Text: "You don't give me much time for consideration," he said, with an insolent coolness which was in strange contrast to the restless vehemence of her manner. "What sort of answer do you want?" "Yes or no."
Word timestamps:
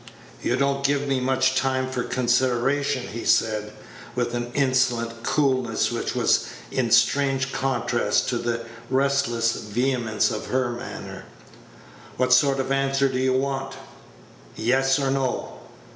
"You 0.41 0.55
don't 0.55 0.83
give 0.83 1.07
me 1.07 1.19
much 1.19 1.55
time 1.55 1.87
for 1.91 2.01
consideration," 2.01 3.09
he 3.09 3.23
said, 3.23 3.71
with 4.15 4.33
an 4.33 4.51
insolent 4.55 5.21
coolness 5.21 5.91
which 5.91 6.15
was 6.15 6.47
in 6.71 6.89
strange 6.89 7.53
contrast 7.53 8.27
to 8.29 8.39
the 8.39 8.65
restless 8.89 9.51
vehemence 9.51 10.31
of 10.31 10.47
her 10.47 10.71
manner. 10.71 11.25
"What 12.17 12.33
sort 12.33 12.59
of 12.59 12.71
answer 12.71 13.09
do 13.09 13.19
you 13.19 13.33
want?" 13.33 13.75
"Yes 14.55 14.97
or 14.97 15.11
no." 15.11 15.59